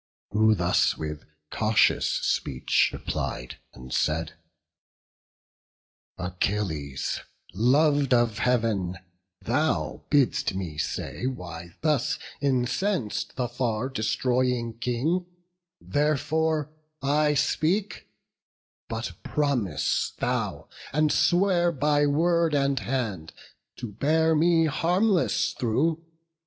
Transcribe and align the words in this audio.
Who 0.31 0.55
thus 0.55 0.97
with 0.97 1.25
cautious 1.51 2.07
speech 2.07 2.89
replied, 2.91 3.59
and 3.71 3.93
said; 3.93 4.33
"Achilles, 6.17 7.19
lov'd 7.53 8.11
of 8.11 8.39
Heav'n, 8.39 8.97
thou 9.43 10.03
bidd'st 10.09 10.55
me 10.55 10.79
say 10.79 11.27
Why 11.27 11.75
thus 11.81 12.17
incens'd 12.41 13.33
the 13.35 13.47
far 13.47 13.89
destroying 13.89 14.79
King; 14.79 15.27
Therefore 15.79 16.71
I 17.03 17.35
speak; 17.35 18.09
but 18.89 19.11
promise 19.21 20.13
thou, 20.17 20.67
and 20.91 21.11
swear, 21.11 21.71
By 21.71 22.07
word 22.07 22.55
and 22.55 22.79
hand, 22.79 23.33
to 23.75 23.91
bear 23.91 24.33
me 24.33 24.65
harmless 24.65 25.53
through. 25.53 26.03